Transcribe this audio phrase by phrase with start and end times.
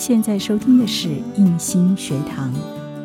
[0.00, 2.50] 现在收听的是印心学堂，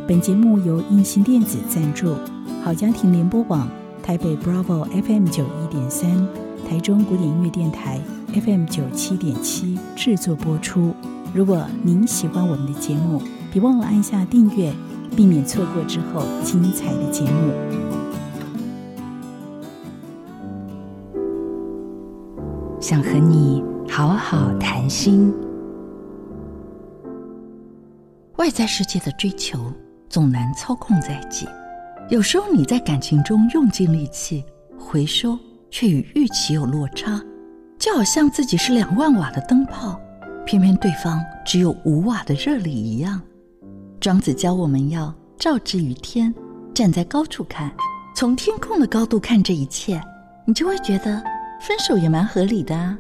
[0.08, 2.16] 本节目由印心电子赞助，
[2.64, 3.68] 好家庭联播网
[4.02, 6.26] 台北 Bravo FM 九一点三，
[6.66, 8.00] 台中古典音乐电台
[8.34, 10.96] FM 九七点七制作播出。
[11.34, 13.22] 如果您喜欢我们的节目，
[13.52, 14.74] 别忘了按下订阅，
[15.18, 17.52] 避免错过之后精彩的节目。
[22.80, 25.34] 想和你好好谈心。
[28.38, 29.72] 外在世界的追求
[30.10, 31.48] 总难操控在即，
[32.10, 34.44] 有时候你在感情中用尽力气，
[34.78, 35.38] 回收
[35.72, 37.22] 却与预期有落差，
[37.80, 40.00] 就好像自己是两万瓦的灯泡，
[40.46, 43.22] 偏偏对方只有五瓦的热力一样。
[44.02, 46.34] 庄子教我们要照之于天，
[46.74, 47.72] 站在高处看，
[48.14, 50.02] 从天空的高度看这一切，
[50.46, 51.24] 你就会觉得
[51.62, 52.98] 分手也蛮合理的啊。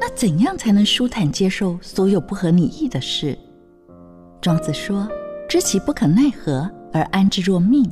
[0.00, 3.38] 那怎样才能舒坦接受所有不合你意的事？
[4.40, 5.08] 庄子说
[5.48, 7.84] ：“知其不可奈何而安之若命，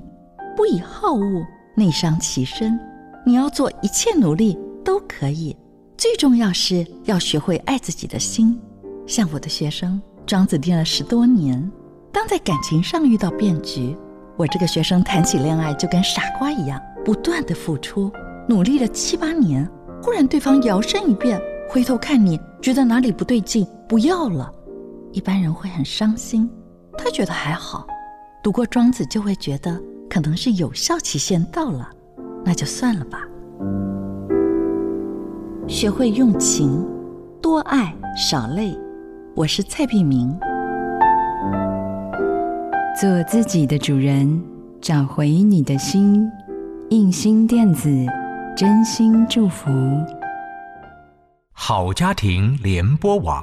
[0.57, 1.45] 不以好恶
[1.75, 2.79] 内伤其身。
[3.25, 5.57] 你要做一切努力都可以，
[5.97, 8.59] 最重要是要学会爱自己的心。
[9.07, 11.71] 像我的学生庄子定了十多年，
[12.13, 13.97] 当在感情上遇到变局，
[14.37, 18.11] 我这个学生谈起恋爱就跟傻瓜一样，不断的付出，
[18.49, 19.69] 努力了七八年，
[20.01, 24.53] 忽然对方摇身一变，回头看你，觉得哪里不对劲，不要了。”
[25.17, 26.47] 一般人会很伤心，
[26.99, 27.87] 他觉得还好；
[28.43, 31.89] 读过庄子就会觉得可能是有效期限到了，
[32.45, 33.21] 那就算了吧。
[35.67, 36.87] 学会用情，
[37.41, 38.79] 多爱少累。
[39.35, 40.39] 我是蔡碧明。
[43.01, 44.45] 做自己的主人，
[44.83, 46.31] 找回你的心。
[46.91, 47.89] 印心电子，
[48.55, 49.71] 真心祝福。
[51.55, 53.43] 好家庭联播网。